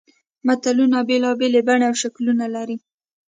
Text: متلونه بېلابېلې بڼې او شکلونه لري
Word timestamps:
متلونه 0.47 0.99
بېلابېلې 1.09 1.61
بڼې 1.67 1.85
او 1.89 1.95
شکلونه 2.01 2.45
لري 2.55 2.77